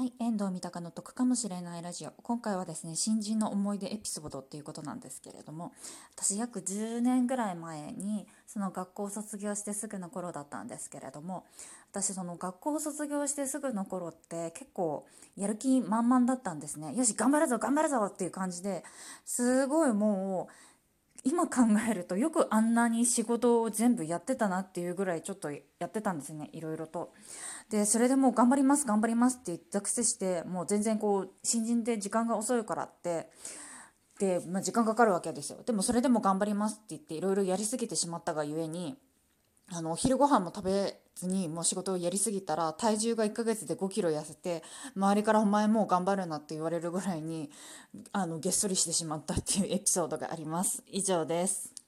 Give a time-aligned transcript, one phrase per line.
[0.00, 2.12] はい、遠藤三鷹の得かもしれないラジオ。
[2.22, 5.74] 今回はですね新人の思い出エピソードっていうことなんですけれども
[6.16, 11.44] 私約10年ぐらい前にその学校を卒業してすぐの頃だったんですけれども
[11.90, 15.04] 私その学校を卒業してすぐの頃って結構
[15.36, 16.94] やる気満々だったんですね。
[16.94, 18.82] よし頑張るぞ頑張るぞっていう感じで
[19.26, 20.29] すごいもう
[21.24, 27.12] 今考えるとよくあんなに仕事を全部やってたなっていうぐらいちょっとやってたんですねいろいろと。
[27.70, 33.28] でそれでもう頑張ります頑張りますって言ったくせしてもう全然こう新人で時間が遅いからって
[34.18, 38.98] で、まあ、時間かかるわけですよでもそれでも頑張りますって言っていろいろやりすぎてしまったがゆえに
[39.72, 44.64] あのお昼ご飯も食べずにもう仕事をやりすぎたら体重が1ヶ月で5キロ痩せて
[44.96, 47.50] 周りから「お前もう頑張るな」って言われるぐらいに
[48.12, 50.82] あのげっそりしてしまったっていうエピソードがあります。
[50.88, 51.79] 以上です。